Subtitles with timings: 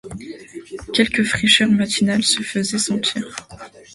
[0.95, 3.35] Quelques fraîcheurs matinales se faisaient sentir...